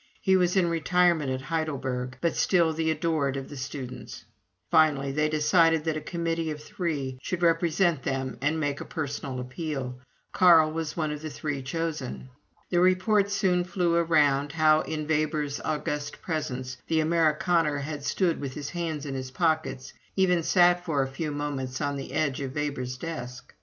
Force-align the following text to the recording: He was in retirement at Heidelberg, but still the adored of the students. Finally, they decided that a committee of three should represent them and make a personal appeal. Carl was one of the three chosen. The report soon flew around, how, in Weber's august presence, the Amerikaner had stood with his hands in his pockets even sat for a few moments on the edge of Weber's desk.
He 0.19 0.35
was 0.35 0.57
in 0.57 0.67
retirement 0.67 1.29
at 1.29 1.41
Heidelberg, 1.43 2.17
but 2.21 2.35
still 2.35 2.73
the 2.73 2.89
adored 2.89 3.37
of 3.37 3.49
the 3.49 3.55
students. 3.55 4.25
Finally, 4.71 5.11
they 5.11 5.29
decided 5.29 5.83
that 5.83 5.95
a 5.95 6.01
committee 6.01 6.49
of 6.49 6.59
three 6.59 7.19
should 7.21 7.43
represent 7.43 8.01
them 8.01 8.35
and 8.41 8.59
make 8.59 8.81
a 8.81 8.85
personal 8.85 9.39
appeal. 9.39 9.99
Carl 10.31 10.71
was 10.71 10.97
one 10.97 11.11
of 11.11 11.21
the 11.21 11.29
three 11.29 11.61
chosen. 11.61 12.29
The 12.71 12.79
report 12.79 13.29
soon 13.29 13.63
flew 13.63 13.93
around, 13.95 14.53
how, 14.53 14.79
in 14.81 15.07
Weber's 15.07 15.61
august 15.63 16.19
presence, 16.23 16.77
the 16.87 16.99
Amerikaner 16.99 17.81
had 17.81 18.03
stood 18.03 18.41
with 18.41 18.55
his 18.55 18.71
hands 18.71 19.05
in 19.05 19.13
his 19.13 19.29
pockets 19.29 19.93
even 20.15 20.41
sat 20.41 20.83
for 20.83 21.03
a 21.03 21.07
few 21.07 21.29
moments 21.29 21.79
on 21.79 21.95
the 21.95 22.13
edge 22.13 22.41
of 22.41 22.55
Weber's 22.55 22.97
desk. 22.97 23.53